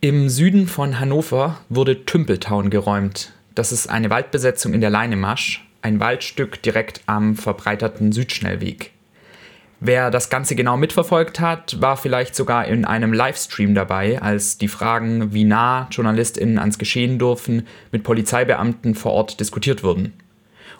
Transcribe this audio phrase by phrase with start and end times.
[0.00, 3.32] Im Süden von Hannover wurde Tümpeltown geräumt.
[3.56, 8.92] Das ist eine Waldbesetzung in der Leinemasch, ein Waldstück direkt am verbreiterten Südschnellweg.
[9.80, 14.68] Wer das Ganze genau mitverfolgt hat, war vielleicht sogar in einem Livestream dabei, als die
[14.68, 20.12] Fragen, wie nah JournalistInnen ans Geschehen dürfen, mit Polizeibeamten vor Ort diskutiert wurden.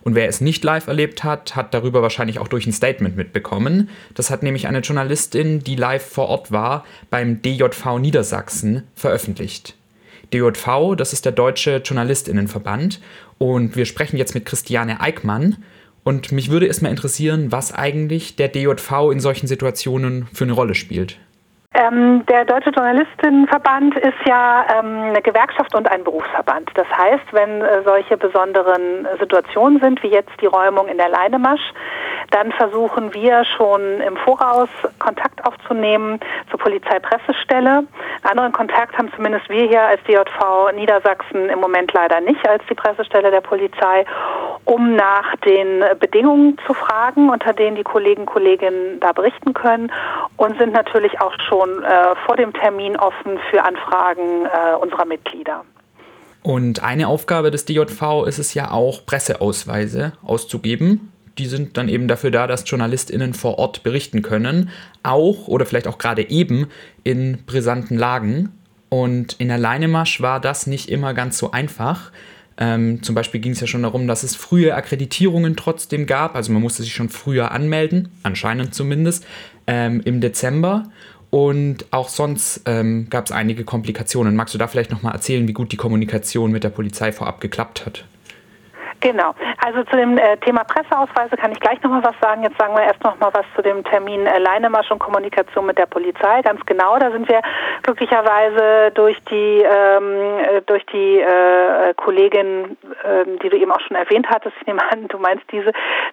[0.03, 3.89] Und wer es nicht live erlebt hat, hat darüber wahrscheinlich auch durch ein Statement mitbekommen.
[4.15, 9.75] Das hat nämlich eine Journalistin, die live vor Ort war, beim DJV Niedersachsen veröffentlicht.
[10.33, 13.01] DJV, das ist der Deutsche Journalistinnenverband.
[13.39, 15.57] Und wir sprechen jetzt mit Christiane Eickmann.
[16.05, 20.53] Und mich würde es mal interessieren, was eigentlich der DJV in solchen Situationen für eine
[20.53, 21.19] Rolle spielt.
[21.79, 26.71] Ähm, der Deutsche Journalistinnenverband ist ja ähm, eine Gewerkschaft und ein Berufsverband.
[26.75, 31.61] Das heißt, wenn äh, solche besonderen Situationen sind, wie jetzt die Räumung in der Leinemasch,
[32.31, 37.85] dann versuchen wir schon im Voraus Kontakt aufzunehmen zur Polizeipressestelle.
[38.23, 42.75] Anderen Kontakt haben zumindest wir hier als DJV Niedersachsen im Moment leider nicht als die
[42.75, 44.05] Pressestelle der Polizei,
[44.65, 49.91] um nach den Bedingungen zu fragen, unter denen die Kollegen Kolleginnen da berichten können
[50.37, 55.65] und sind natürlich auch schon äh, vor dem Termin offen für Anfragen äh, unserer Mitglieder.
[56.43, 62.09] Und eine Aufgabe des DJV ist es ja auch, Presseausweise auszugeben die sind dann eben
[62.09, 64.71] dafür da, dass JournalistInnen vor Ort berichten können,
[65.03, 66.67] auch oder vielleicht auch gerade eben
[67.05, 68.51] in brisanten Lagen.
[68.89, 72.11] Und in der Leinemarsch war das nicht immer ganz so einfach.
[72.57, 76.35] Ähm, zum Beispiel ging es ja schon darum, dass es frühe Akkreditierungen trotzdem gab.
[76.35, 79.25] Also man musste sich schon früher anmelden, anscheinend zumindest,
[79.67, 80.85] ähm, im Dezember.
[81.31, 84.35] Und auch sonst ähm, gab es einige Komplikationen.
[84.35, 87.85] Magst du da vielleicht nochmal erzählen, wie gut die Kommunikation mit der Polizei vorab geklappt
[87.85, 88.05] hat?
[89.01, 89.35] Genau.
[89.65, 92.43] Also zu dem äh, Thema Presseausweise kann ich gleich nochmal was sagen.
[92.43, 95.87] Jetzt sagen wir erst nochmal was zu dem Termin äh, Leinemarsch und Kommunikation mit der
[95.87, 96.43] Polizei.
[96.43, 97.41] Ganz genau, da sind wir
[97.83, 103.97] glücklicherweise durch die ähm, äh, durch die äh, Kollegin, äh, die du eben auch schon
[103.97, 105.73] erwähnt hattest, ich nehme an, du meinst diese,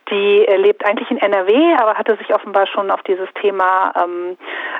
[0.10, 4.38] die äh, lebt eigentlich in NRW, aber hatte sich offenbar schon auf dieses Thema, ähm,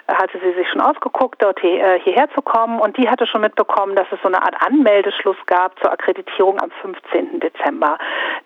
[0.08, 3.42] hatte sie sich schon ausgeguckt, dort hier, äh, hierher zu kommen und die hatte schon
[3.42, 7.40] mitbekommen, dass es so eine Art Anmeldeschluss gab zur Akkreditierung am 15.
[7.40, 7.95] Dezember.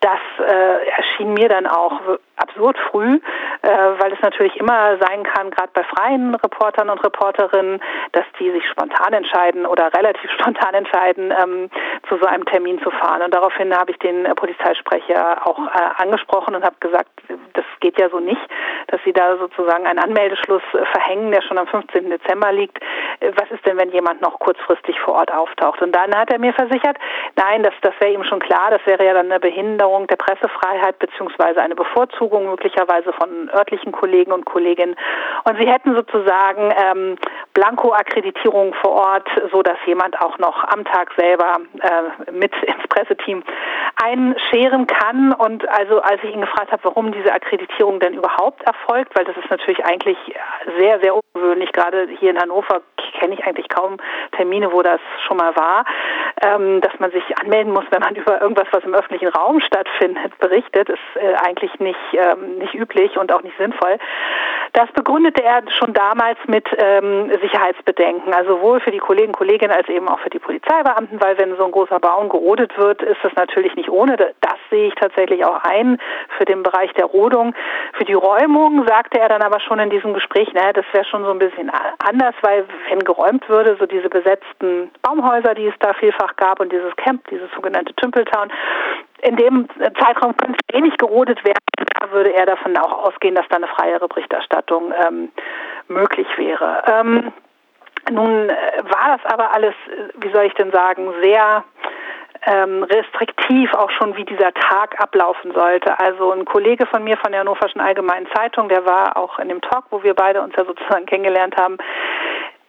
[0.01, 1.99] Das äh, erschien mir dann auch
[2.37, 3.19] absurd früh,
[3.61, 7.81] äh, weil es natürlich immer sein kann, gerade bei freien Reportern und Reporterinnen,
[8.13, 11.69] dass die sich spontan entscheiden oder relativ spontan entscheiden, ähm,
[12.09, 13.21] zu so einem Termin zu fahren.
[13.21, 17.09] Und daraufhin habe ich den äh, Polizeisprecher auch äh, angesprochen und habe gesagt,
[17.53, 18.41] das geht ja so nicht,
[18.87, 22.09] dass sie da sozusagen einen Anmeldeschluss äh, verhängen, der schon am 15.
[22.09, 22.81] Dezember liegt.
[23.19, 25.81] Äh, was ist denn, wenn jemand noch kurzfristig vor Ort auftaucht?
[25.81, 26.97] Und dann hat er mir versichert,
[27.35, 30.97] nein, das, das wäre ihm schon klar, das wäre ja dann eine Behinderung der Pressefreiheit
[30.99, 34.95] beziehungsweise eine Bevorzugung möglicherweise von örtlichen Kollegen und Kolleginnen.
[35.43, 37.15] Und sie hätten sozusagen ähm,
[37.53, 41.98] Blanko-Akkreditierung vor Ort, so dass jemand auch noch am Tag selber äh,
[42.31, 43.43] mit ins Presseteam
[44.01, 45.33] einscheren kann.
[45.33, 49.37] Und also als ich ihn gefragt habe, warum diese Akkreditierung denn überhaupt erfolgt, weil das
[49.37, 50.17] ist natürlich eigentlich
[50.77, 51.71] sehr, sehr ungewöhnlich.
[51.71, 52.81] Gerade hier in Hannover
[53.19, 53.97] kenne ich eigentlich kaum
[54.33, 55.85] Termine, wo das schon mal war,
[56.43, 60.37] ähm, dass man sich anmelden muss, wenn man über irgendwas, was im öffentlichen Raum stattfindet,
[60.39, 63.97] berichtet, ist äh, eigentlich nicht, ähm, nicht üblich und auch nicht sinnvoll.
[64.73, 69.87] Das begründete er schon damals mit ähm, Sicherheitsbedenken, also sowohl für die Kollegen Kolleginnen als
[69.89, 73.33] eben auch für die Polizeibeamten, weil wenn so ein großer Baum gerodet wird, ist das
[73.35, 74.15] natürlich nicht ohne.
[74.17, 75.99] Das sehe ich tatsächlich auch ein
[76.37, 77.55] für den Bereich der Rodung.
[77.93, 81.23] Für die Räumung sagte er dann aber schon in diesem Gespräch, naja, das wäre schon
[81.23, 81.71] so ein bisschen
[82.05, 86.71] anders, weil wenn geräumt würde, so diese besetzten Baumhäuser, die es da vielfach gab und
[86.71, 88.51] dieses Camp, dieses sogenannte Tümpeltown,
[89.21, 89.67] in dem
[89.99, 91.57] Zeitraum könnte wenig gerodet werden.
[91.99, 95.31] Da würde er davon auch ausgehen, dass da eine freiere Berichterstattung ähm,
[95.87, 96.83] möglich wäre.
[96.87, 97.33] Ähm,
[98.11, 101.63] nun äh, war das aber alles, äh, wie soll ich denn sagen, sehr
[102.45, 105.99] ähm, restriktiv auch schon, wie dieser Tag ablaufen sollte.
[105.99, 109.61] Also ein Kollege von mir von der Hannoverschen Allgemeinen Zeitung, der war auch in dem
[109.61, 111.77] Talk, wo wir beide uns ja sozusagen kennengelernt haben,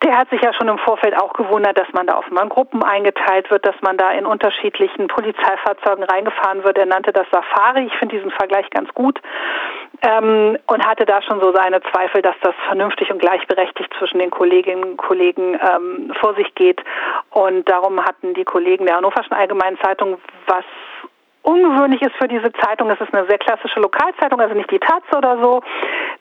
[0.02, 2.82] der hat sich ja schon im Vorfeld auch gewundert, dass man da offenbar in Gruppen
[2.82, 6.78] eingeteilt wird, dass man da in unterschiedlichen Polizeifahrzeugen reingefahren wird.
[6.78, 7.84] Er nannte das Safari.
[7.84, 9.20] Ich finde diesen Vergleich ganz gut
[10.02, 14.30] ähm, und hatte da schon so seine Zweifel, dass das vernünftig und gleichberechtigt zwischen den
[14.30, 16.80] Kolleginnen und Kollegen ähm, vor sich geht.
[17.40, 20.64] Und darum hatten die Kollegen der Hannoverschen Allgemeinen Zeitung was
[21.42, 25.02] ungewöhnlich ist für diese Zeitung, es ist eine sehr klassische Lokalzeitung, also nicht die Taz
[25.16, 25.62] oder so.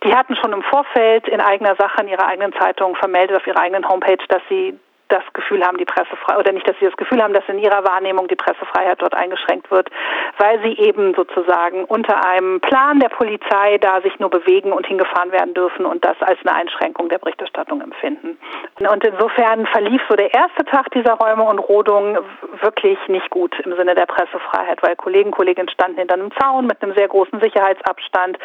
[0.05, 3.59] Die hatten schon im Vorfeld in eigener Sache in ihrer eigenen Zeitung vermeldet auf ihrer
[3.59, 7.21] eigenen Homepage, dass sie das Gefühl haben, die Pressefreiheit, oder nicht, dass sie das Gefühl
[7.21, 9.89] haben, dass in ihrer Wahrnehmung die Pressefreiheit dort eingeschränkt wird,
[10.37, 15.31] weil sie eben sozusagen unter einem Plan der Polizei da sich nur bewegen und hingefahren
[15.31, 18.37] werden dürfen und das als eine Einschränkung der Berichterstattung empfinden.
[18.79, 22.17] Und insofern verlief so der erste Tag dieser Räume und Rodungen
[22.61, 26.81] wirklich nicht gut im Sinne der Pressefreiheit, weil Kollegen, Kolleginnen standen hinter einem Zaun mit
[26.81, 28.37] einem sehr großen Sicherheitsabstand.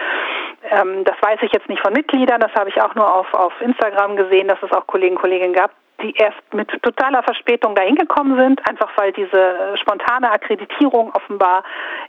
[0.71, 3.53] Ähm, das weiß ich jetzt nicht von Mitgliedern, das habe ich auch nur auf, auf
[3.61, 5.71] Instagram gesehen, dass es auch Kollegen, Kolleginnen gab,
[6.05, 11.65] die erst mit totaler Verspätung dahin gekommen sind, einfach weil diese spontane Akkreditierung offenbar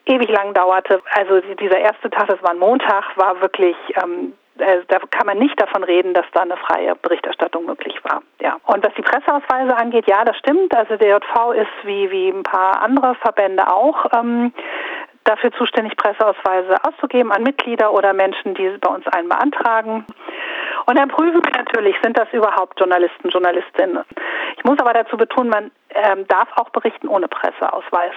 [0.06, 1.02] ewig lang dauerte.
[1.14, 5.38] Also dieser erste Tag, das war ein Montag, war wirklich ähm, äh, da kann man
[5.38, 8.22] nicht davon reden, dass da eine freie Berichterstattung möglich war.
[8.42, 8.58] Ja.
[8.66, 10.76] Und was die Presseausweise angeht, ja, das stimmt.
[10.76, 14.54] Also der JV ist wie, wie ein paar andere Verbände auch ähm,
[15.26, 20.06] dafür zuständig, Presseausweise auszugeben an Mitglieder oder Menschen, die bei uns einen beantragen.
[20.86, 24.04] Und dann prüfen wir natürlich, sind das überhaupt Journalisten, Journalistinnen.
[24.58, 28.14] Ich muss aber dazu betonen, man ähm, darf auch berichten ohne Presseausweis.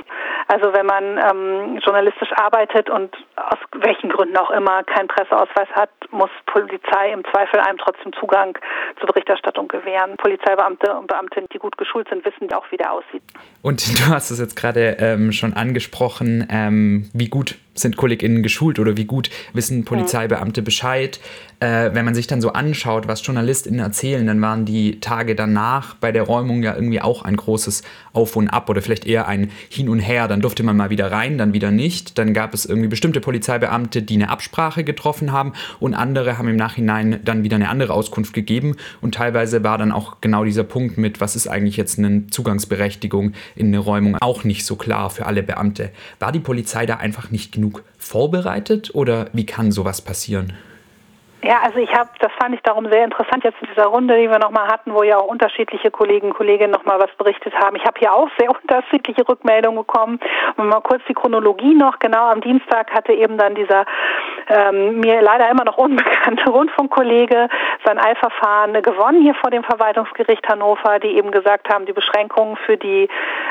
[0.49, 5.91] Also wenn man ähm, journalistisch arbeitet und aus welchen Gründen auch immer keinen Presseausweis hat,
[6.11, 8.59] muss Polizei im Zweifel einem trotzdem Zugang
[8.99, 10.17] zur Berichterstattung gewähren.
[10.17, 13.23] Polizeibeamte und Beamtinnen, die gut geschult sind, wissen auch, wie der aussieht.
[13.63, 18.79] Und du hast es jetzt gerade ähm, schon angesprochen, ähm, wie gut sind KollegInnen geschult
[18.79, 21.21] oder wie gut wissen Polizeibeamte Bescheid.
[21.61, 25.95] Äh, wenn man sich dann so anschaut, was JournalistInnen erzählen, dann waren die Tage danach
[25.95, 27.83] bei der Räumung ja irgendwie auch ein großes
[28.13, 30.29] Auf und Ab oder vielleicht eher ein Hin und Her.
[30.29, 32.17] Dann durfte man mal wieder rein, dann wieder nicht.
[32.17, 36.55] Dann gab es irgendwie bestimmte Polizeibeamte, die eine Absprache getroffen haben und andere haben im
[36.55, 38.77] Nachhinein dann wieder eine andere Auskunft gegeben.
[39.01, 43.33] Und teilweise war dann auch genau dieser Punkt mit, was ist eigentlich jetzt eine Zugangsberechtigung
[43.57, 45.91] in eine Räumung, auch nicht so klar für alle Beamte.
[46.21, 50.53] War die Polizei da einfach nicht genug genug vorbereitet oder wie kann sowas passieren?
[51.43, 54.29] Ja, also ich habe, das fand ich darum sehr interessant jetzt in dieser Runde, die
[54.29, 57.77] wir nochmal hatten, wo ja auch unterschiedliche Kollegen Kolleginnen nochmal was berichtet haben.
[57.77, 60.19] Ich habe hier auch sehr unterschiedliche Rückmeldungen bekommen.
[60.57, 62.01] Und mal kurz die Chronologie noch.
[62.01, 63.85] Genau am Dienstag hatte eben dann dieser
[64.49, 67.49] ähm, mir leider immer noch unbekannte Rundfunkkollege
[67.85, 72.77] sein Eilverfahren gewonnen hier vor dem Verwaltungsgericht Hannover, die eben gesagt haben, die Beschränkung für
[72.77, 73.09] die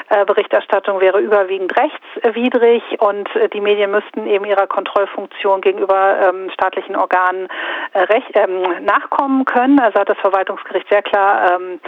[0.09, 6.49] äh, Berichterstattung wäre überwiegend rechtswidrig und äh, die Medien müssten eben ihrer Kontrollfunktion gegenüber ähm,
[6.51, 7.47] staatlichen Organen
[8.81, 9.79] nachkommen können.
[9.79, 11.79] Also hat das Verwaltungsgericht sehr klar ähm,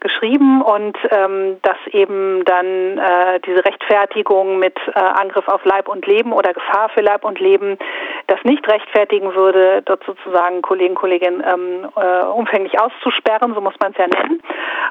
[0.00, 6.06] geschrieben und ähm, dass eben dann äh, diese Rechtfertigung mit äh, Angriff auf Leib und
[6.06, 7.78] Leben oder Gefahr für Leib und Leben
[8.26, 13.92] das nicht rechtfertigen würde, dort sozusagen Kollegen, Kolleginnen ähm, äh, umfänglich auszusperren, so muss man
[13.92, 14.42] es ja nennen.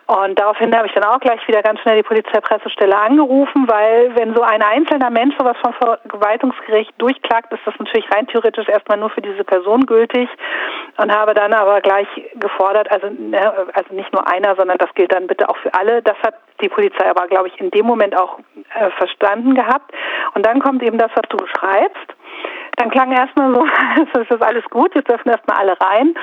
[0.08, 4.34] Und daraufhin habe ich dann auch gleich wieder ganz schnell die Polizeipressestelle angerufen, weil wenn
[4.34, 9.10] so ein einzelner Mensch sowas vom Verwaltungsgericht durchklagt, ist das natürlich rein theoretisch erstmal nur
[9.10, 10.30] für diese Person gültig
[10.98, 15.14] und habe dann aber gleich gefordert, also, ne, also nicht nur einer, sondern das gilt
[15.14, 16.02] dann bitte auch für alle.
[16.02, 18.40] Das hat die Polizei aber, glaube ich, in dem Moment auch
[18.74, 19.92] äh, verstanden gehabt.
[20.34, 22.14] Und dann kommt eben das, was du beschreibst.
[22.78, 23.66] Dann klang erstmal so,
[24.22, 26.16] es ist alles gut, jetzt dürfen erstmal alle rein.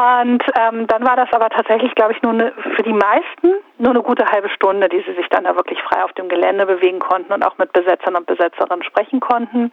[0.00, 3.90] Und ähm, dann war das aber tatsächlich, glaube ich, nur eine, für die meisten nur
[3.90, 7.00] eine gute halbe Stunde, die sie sich dann da wirklich frei auf dem Gelände bewegen
[7.00, 9.72] konnten und auch mit Besetzern und Besetzerinnen sprechen konnten.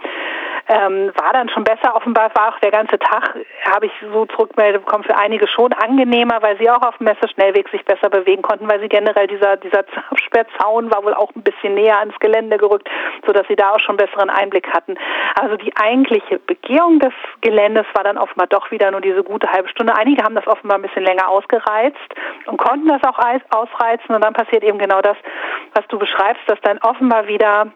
[0.70, 1.96] Ähm, war dann schon besser.
[1.96, 3.36] Offenbar war auch der ganze Tag,
[3.72, 7.70] habe ich so zurückgemeldet bekommen, für einige schon angenehmer, weil sie auch auf dem Messeschnellweg
[7.70, 11.74] sich besser bewegen konnten, weil sie generell dieser, dieser Absperrzaun war wohl auch ein bisschen
[11.74, 12.90] näher ans Gelände gerückt,
[13.26, 14.96] sodass sie da auch schon besseren Einblick hatten.
[15.40, 19.70] Also die eigentliche Begehung des Geländes war dann offenbar doch wieder nur diese gute halbe
[19.70, 19.96] Stunde.
[19.96, 21.98] Einige haben das offenbar ein bisschen länger ausgereizt
[22.46, 23.18] und konnten das auch
[23.52, 25.18] ausreizen und dann passiert eben genau das,
[25.74, 27.68] was du beschreibst, dass dann offenbar wieder,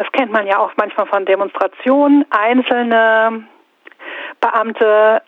[0.00, 3.44] das kennt man ja auch manchmal von Demonstrationen, einzelne
[4.40, 5.20] Beamte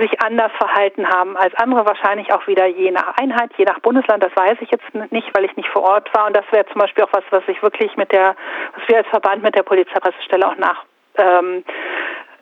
[0.00, 4.22] sich anders verhalten haben als andere, wahrscheinlich auch wieder je nach Einheit, je nach Bundesland,
[4.22, 6.26] das weiß ich jetzt nicht, weil ich nicht vor Ort war.
[6.26, 8.34] Und das wäre zum Beispiel auch was, was ich wirklich mit der,
[8.74, 10.84] was wir als Verband mit der Polizeipressestelle auch nach
[11.18, 11.62] ähm,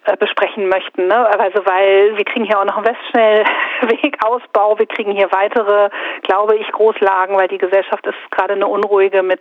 [0.05, 1.09] äh, besprechen möchten.
[1.09, 1.17] Ne?
[1.17, 5.91] Also weil wir kriegen hier auch noch einen Westschnellwegausbau, wir kriegen hier weitere,
[6.23, 9.41] glaube ich, Großlagen, weil die Gesellschaft ist gerade eine unruhige mit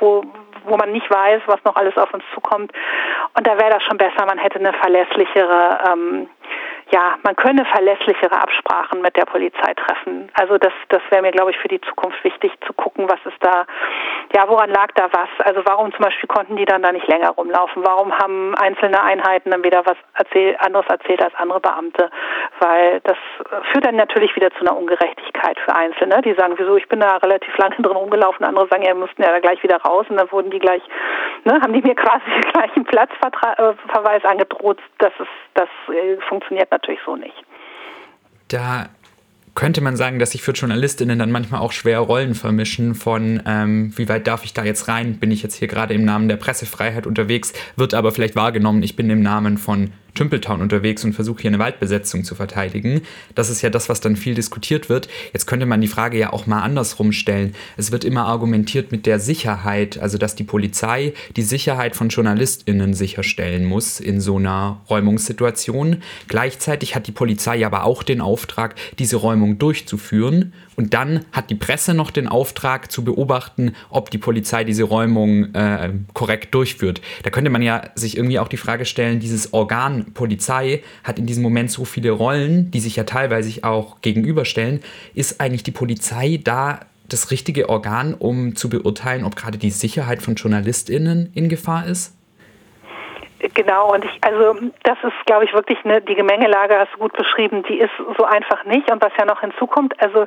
[0.00, 0.24] wo
[0.66, 2.72] wo man nicht weiß, was noch alles auf uns zukommt.
[3.36, 6.28] Und da wäre das schon besser, man hätte eine verlässlichere ähm,
[6.92, 10.30] ja, man könne verlässlichere Absprachen mit der Polizei treffen.
[10.34, 13.38] Also das, das wäre mir, glaube ich, für die Zukunft wichtig zu gucken, was ist
[13.40, 13.66] da,
[14.34, 15.28] ja, woran lag da was?
[15.44, 17.84] Also warum zum Beispiel konnten die dann da nicht länger rumlaufen?
[17.84, 22.08] Warum haben einzelne Einheiten dann wieder was erzähl, anderes erzählt als andere Beamte?
[22.60, 23.16] Weil das
[23.72, 26.22] führt dann natürlich wieder zu einer Ungerechtigkeit für Einzelne.
[26.22, 29.22] Die sagen, wieso, ich bin da relativ lange drin rumgelaufen, andere sagen, ja, wir mussten
[29.22, 30.82] ja da gleich wieder raus und dann wurden die gleich,
[31.44, 34.78] ne, haben die mir quasi gleich einen Platzverweis angedroht.
[34.98, 37.34] Das ist, das äh, funktioniert natürlich so nicht.
[38.48, 38.88] Da
[39.54, 43.92] könnte man sagen, dass sich für JournalistInnen dann manchmal auch schwer Rollen vermischen von, ähm,
[43.96, 45.18] wie weit darf ich da jetzt rein?
[45.18, 47.54] Bin ich jetzt hier gerade im Namen der Pressefreiheit unterwegs?
[47.74, 51.60] Wird aber vielleicht wahrgenommen, ich bin im Namen von Tümpeltown unterwegs und versuche hier eine
[51.60, 53.02] Waldbesetzung zu verteidigen.
[53.36, 55.08] Das ist ja das, was dann viel diskutiert wird.
[55.32, 57.54] Jetzt könnte man die Frage ja auch mal andersrum stellen.
[57.76, 62.94] Es wird immer argumentiert mit der Sicherheit, also dass die Polizei die Sicherheit von JournalistInnen
[62.94, 66.02] sicherstellen muss in so einer Räumungssituation.
[66.28, 70.52] Gleichzeitig hat die Polizei aber auch den Auftrag, diese Räumung durchzuführen.
[70.76, 75.54] Und dann hat die Presse noch den Auftrag zu beobachten, ob die Polizei diese Räumung
[75.54, 77.00] äh, korrekt durchführt.
[77.22, 81.26] Da könnte man ja sich irgendwie auch die Frage stellen, dieses Organ Polizei hat in
[81.26, 84.82] diesem Moment so viele Rollen, die sich ja teilweise auch gegenüberstellen.
[85.14, 90.22] Ist eigentlich die Polizei da das richtige Organ, um zu beurteilen, ob gerade die Sicherheit
[90.22, 92.16] von JournalistInnen in Gefahr ist?
[93.54, 97.12] Genau, und ich, also das ist, glaube ich, wirklich eine, die Gemengelage hast du gut
[97.12, 98.90] beschrieben, die ist so einfach nicht.
[98.90, 100.26] Und was ja noch hinzukommt, also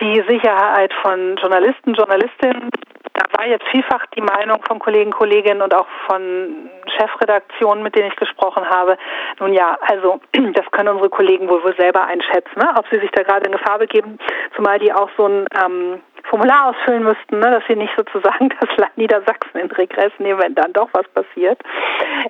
[0.00, 2.70] die Sicherheit von Journalisten, Journalistinnen,
[3.16, 8.08] da war jetzt vielfach die Meinung von Kollegen, Kolleginnen und auch von Chefredaktionen, mit denen
[8.08, 8.98] ich gesprochen habe.
[9.40, 10.20] Nun ja, also
[10.52, 12.74] das können unsere Kollegen wohl, wohl selber einschätzen, ne?
[12.76, 14.18] ob sie sich da gerade in Gefahr begeben,
[14.54, 17.50] zumal die auch so ein ähm, Formular ausfüllen müssten, ne?
[17.50, 21.58] dass sie nicht sozusagen das Land Niedersachsen in Regress nehmen, wenn dann doch was passiert.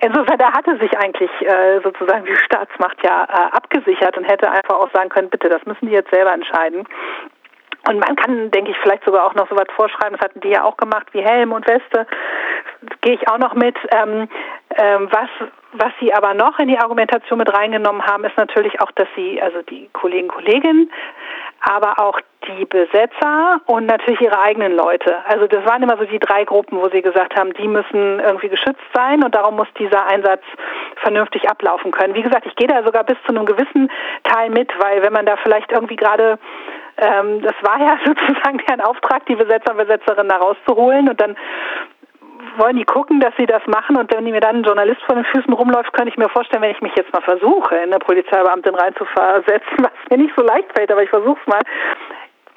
[0.01, 4.75] Insofern, da hatte sich eigentlich äh, sozusagen die Staatsmacht ja äh, abgesichert und hätte einfach
[4.75, 6.87] auch sagen können, bitte, das müssen die jetzt selber entscheiden.
[7.87, 10.49] Und man kann, denke ich, vielleicht sogar auch noch so was vorschreiben, das hatten die
[10.49, 12.05] ja auch gemacht, wie Helm und Weste,
[13.01, 13.75] gehe ich auch noch mit.
[13.91, 14.27] Ähm,
[14.75, 15.29] ähm, was,
[15.71, 19.41] was sie aber noch in die Argumentation mit reingenommen haben, ist natürlich auch, dass sie,
[19.41, 20.91] also die Kollegen, Kolleginnen,
[21.61, 25.17] aber auch die Besetzer und natürlich ihre eigenen Leute.
[25.25, 28.49] Also das waren immer so die drei Gruppen, wo sie gesagt haben, die müssen irgendwie
[28.49, 30.43] geschützt sein und darum muss dieser Einsatz
[30.97, 32.13] vernünftig ablaufen können.
[32.13, 33.89] Wie gesagt, ich gehe da sogar bis zu einem gewissen
[34.23, 36.37] Teil mit, weil wenn man da vielleicht irgendwie gerade
[36.97, 41.09] ähm, das war ja sozusagen deren Auftrag, die Besetzer und Besetzerinnen da rauszuholen.
[41.09, 41.35] Und dann
[42.57, 43.97] wollen die gucken, dass sie das machen.
[43.97, 46.71] Und wenn mir dann ein Journalist vor den Füßen rumläuft, könnte ich mir vorstellen, wenn
[46.71, 50.91] ich mich jetzt mal versuche, in eine Polizeibeamtin reinzuversetzen, was mir nicht so leicht fällt,
[50.91, 51.61] aber ich versuche es mal,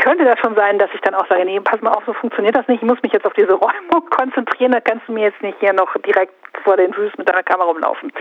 [0.00, 2.57] könnte das schon sein, dass ich dann auch sage, nee, pass mal auf, so funktioniert
[2.57, 5.42] das nicht, ich muss mich jetzt auf diese Räumung konzentrieren, da kannst du mir jetzt
[5.42, 8.12] nicht hier noch direkt vor den Füßen mit deiner Kamera rumlaufen.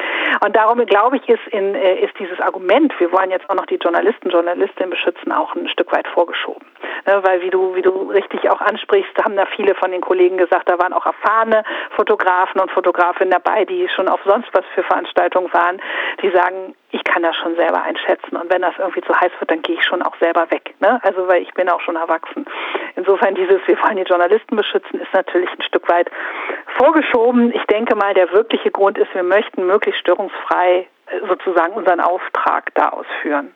[0.46, 3.66] Und darum glaube ich, ist, in, äh, ist dieses Argument, wir wollen jetzt auch noch
[3.66, 6.66] die Journalisten, Journalistinnen beschützen, auch ein Stück weit vorgeschoben.
[7.06, 10.38] Ne, weil wie du, wie du richtig auch ansprichst, haben da viele von den Kollegen
[10.38, 11.64] gesagt, da waren auch erfahrene
[11.96, 15.82] Fotografen und Fotografinnen dabei, die schon auf sonst was für Veranstaltungen waren,
[16.22, 19.52] die sagen, ich kann das schon selber einschätzen und wenn das irgendwie zu heiß wird,
[19.52, 20.74] dann gehe ich schon auch selber weg.
[20.80, 21.00] Ne?
[21.04, 22.46] Also weil ich bin auch schon erwachsen.
[22.96, 26.10] Insofern dieses, wir wollen die Journalisten beschützen, ist natürlich ein Stück weit
[26.78, 27.54] vorgeschoben.
[27.54, 32.74] Ich denke mal, der wirkliche Grund ist, wir möchten möglichst störungsfrei äh, sozusagen unseren Auftrag
[32.76, 33.52] da ausführen.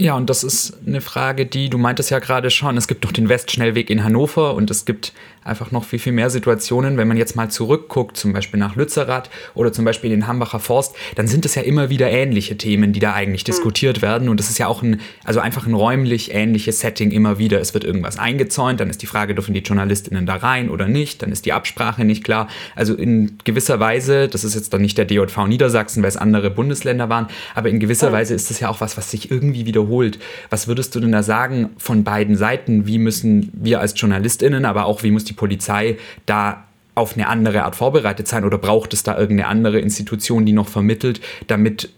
[0.00, 3.10] Ja, und das ist eine Frage, die, du meintest ja gerade schon, es gibt doch
[3.10, 5.12] den Westschnellweg in Hannover und es gibt
[5.48, 6.96] einfach noch viel, viel mehr Situationen.
[6.96, 10.60] Wenn man jetzt mal zurückguckt, zum Beispiel nach Lützerath oder zum Beispiel in den Hambacher
[10.60, 13.46] Forst, dann sind es ja immer wieder ähnliche Themen, die da eigentlich mhm.
[13.46, 14.28] diskutiert werden.
[14.28, 17.60] Und das ist ja auch ein, also einfach ein räumlich ähnliches Setting immer wieder.
[17.60, 21.22] Es wird irgendwas eingezäunt, dann ist die Frage, dürfen die JournalistInnen da rein oder nicht?
[21.22, 22.48] Dann ist die Absprache nicht klar.
[22.76, 26.50] Also in gewisser Weise, das ist jetzt dann nicht der DJV Niedersachsen, weil es andere
[26.50, 28.14] Bundesländer waren, aber in gewisser mhm.
[28.14, 30.18] Weise ist es ja auch was, was sich irgendwie wiederholt.
[30.50, 32.86] Was würdest du denn da sagen von beiden Seiten?
[32.86, 36.64] Wie müssen wir als JournalistInnen, aber auch wie muss die Polizei da
[36.94, 40.68] auf eine andere Art vorbereitet sein oder braucht es da irgendeine andere Institution, die noch
[40.68, 41.90] vermittelt, damit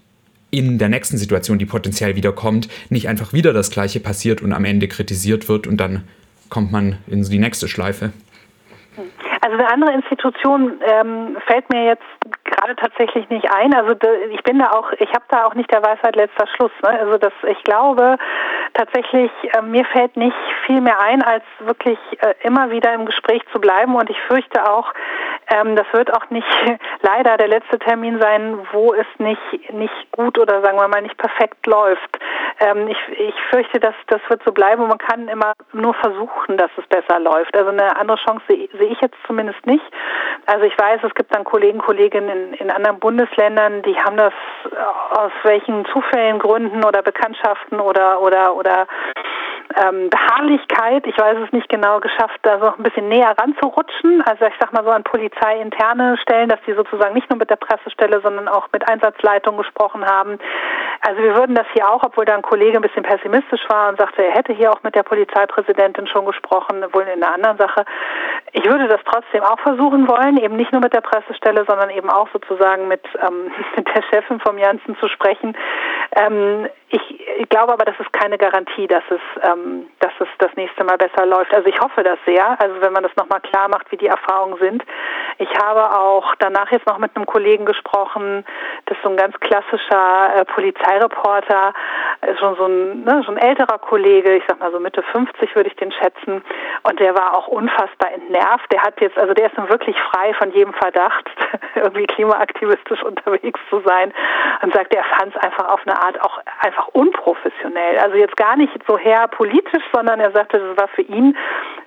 [0.50, 4.64] in der nächsten Situation, die potenziell wiederkommt, nicht einfach wieder das Gleiche passiert und am
[4.64, 6.02] Ende kritisiert wird und dann
[6.48, 8.12] kommt man in die nächste Schleife?
[9.50, 12.04] Also eine andere Institution ähm, fällt mir jetzt
[12.44, 13.74] gerade tatsächlich nicht ein.
[13.74, 13.96] Also
[14.30, 16.70] ich bin da auch, ich habe da auch nicht der Weisheit letzter Schluss.
[16.84, 16.90] Ne?
[16.90, 18.16] Also das, ich glaube
[18.74, 23.42] tatsächlich, äh, mir fällt nicht viel mehr ein, als wirklich äh, immer wieder im Gespräch
[23.52, 23.96] zu bleiben.
[23.96, 24.92] Und ich fürchte auch,
[25.48, 26.46] ähm, das wird auch nicht
[27.02, 31.18] leider der letzte Termin sein, wo es nicht nicht gut oder sagen wir mal nicht
[31.18, 32.18] perfekt läuft.
[32.60, 36.56] Ähm, ich, ich fürchte, dass das wird so bleiben und man kann immer nur versuchen,
[36.56, 37.56] dass es besser läuft.
[37.56, 39.84] Also eine andere Chance sehe seh ich jetzt zumindest nicht.
[40.46, 44.32] Also ich weiß, es gibt dann Kollegen, Kolleginnen in, in anderen Bundesländern, die haben das
[44.64, 48.86] äh, aus welchen Zufällen, Gründen oder Bekanntschaften oder oder oder
[49.76, 54.22] ähm, Beharrlichkeit, ich weiß es nicht genau, geschafft, da so ein bisschen näher ranzurutschen.
[54.22, 57.56] Also ich sag mal so an polizeiinterne Stellen, dass die sozusagen nicht nur mit der
[57.56, 60.38] Pressestelle, sondern auch mit Einsatzleitung gesprochen haben.
[61.06, 63.98] Also wir würden das hier auch, obwohl da ein Kollege ein bisschen pessimistisch war und
[63.98, 67.84] sagte, er hätte hier auch mit der Polizeipräsidentin schon gesprochen, wohl in einer anderen Sache.
[68.52, 72.10] Ich würde das trotzdem auch versuchen wollen, eben nicht nur mit der Pressestelle, sondern eben
[72.10, 75.56] auch sozusagen mit, ähm, mit der Chefin vom Janssen zu sprechen.
[76.16, 80.84] Ähm, ich, glaube aber, das ist keine Garantie, dass es, ähm, dass es das nächste
[80.84, 81.52] Mal besser läuft.
[81.52, 82.58] Also ich hoffe das sehr.
[82.60, 84.82] Also wenn man das nochmal klar macht, wie die Erfahrungen sind.
[85.38, 88.44] Ich habe auch danach jetzt noch mit einem Kollegen gesprochen,
[88.86, 91.72] das ist so ein ganz klassischer äh, Polizeireporter,
[92.20, 95.54] äh, schon so ein, ne, so ein älterer Kollege, ich sag mal so Mitte 50
[95.54, 96.42] würde ich den schätzen.
[96.84, 98.70] Und der war auch unfassbar entnervt.
[98.72, 101.28] Der hat jetzt, also der ist nun wirklich frei von jedem Verdacht,
[101.74, 104.12] irgendwie klimaaktivistisch unterwegs zu sein
[104.62, 107.98] und sagt, er fand es einfach auf eine Art auch einfach unprofessionell.
[107.98, 111.36] Also jetzt gar nicht so her politisch, sondern er sagte, das war für ihn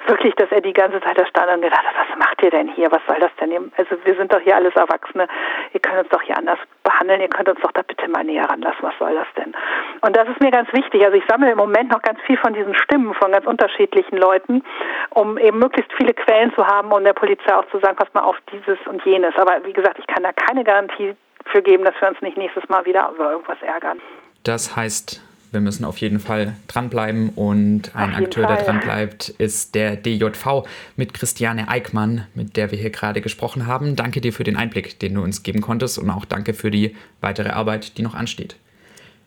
[0.07, 2.67] wirklich, dass er die ganze Zeit da stand und gedacht hat, was macht ihr denn
[2.69, 2.91] hier?
[2.91, 3.71] Was soll das denn?
[3.77, 5.27] Also wir sind doch hier alles Erwachsene.
[5.73, 7.21] Ihr könnt uns doch hier anders behandeln.
[7.21, 8.81] Ihr könnt uns doch da bitte mal näher ranlassen.
[8.81, 9.53] Was soll das denn?
[10.01, 11.03] Und das ist mir ganz wichtig.
[11.05, 14.63] Also ich sammle im Moment noch ganz viel von diesen Stimmen von ganz unterschiedlichen Leuten,
[15.12, 18.23] um eben möglichst viele Quellen zu haben und der Polizei auch zu sagen, pass mal
[18.23, 19.33] auf dieses und jenes.
[19.38, 22.67] Aber wie gesagt, ich kann da keine Garantie für geben, dass wir uns nicht nächstes
[22.69, 24.00] Mal wieder über irgendwas ärgern.
[24.43, 25.21] Das heißt,
[25.51, 28.57] wir müssen auf jeden Fall dranbleiben und ein Akteur, Fall.
[28.57, 33.95] der dranbleibt, ist der DJV mit Christiane Eickmann, mit der wir hier gerade gesprochen haben.
[33.95, 36.95] Danke dir für den Einblick, den du uns geben konntest und auch danke für die
[37.21, 38.55] weitere Arbeit, die noch ansteht.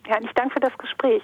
[0.07, 1.21] Ja, ich danke für das Gespräch.